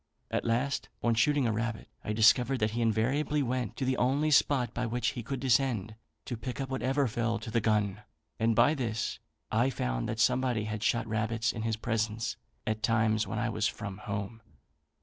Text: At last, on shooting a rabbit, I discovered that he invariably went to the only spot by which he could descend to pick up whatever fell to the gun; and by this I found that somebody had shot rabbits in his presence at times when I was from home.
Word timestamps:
At 0.31 0.45
last, 0.45 0.89
on 1.03 1.13
shooting 1.13 1.45
a 1.45 1.51
rabbit, 1.51 1.87
I 2.03 2.11
discovered 2.11 2.57
that 2.57 2.71
he 2.71 2.81
invariably 2.81 3.43
went 3.43 3.75
to 3.77 3.85
the 3.85 3.97
only 3.97 4.31
spot 4.31 4.73
by 4.73 4.87
which 4.87 5.09
he 5.09 5.21
could 5.21 5.39
descend 5.39 5.93
to 6.25 6.35
pick 6.35 6.59
up 6.59 6.69
whatever 6.69 7.07
fell 7.07 7.37
to 7.37 7.51
the 7.51 7.61
gun; 7.61 8.01
and 8.39 8.55
by 8.55 8.73
this 8.73 9.19
I 9.51 9.69
found 9.69 10.09
that 10.09 10.19
somebody 10.19 10.63
had 10.63 10.81
shot 10.81 11.05
rabbits 11.05 11.51
in 11.53 11.61
his 11.61 11.75
presence 11.75 12.35
at 12.65 12.81
times 12.81 13.27
when 13.27 13.37
I 13.37 13.49
was 13.49 13.67
from 13.67 13.99
home. 13.99 14.41